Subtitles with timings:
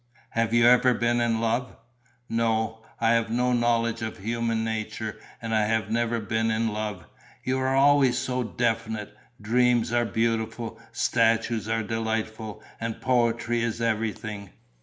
[0.31, 1.75] "Have you ever been in love?"
[2.27, 2.83] "No.
[2.99, 7.05] I have no knowledge of human nature and I have never been in love.
[7.43, 9.15] You are always so definite.
[9.39, 14.49] Dreams are beautiful, statues are delightful and poetry is everything.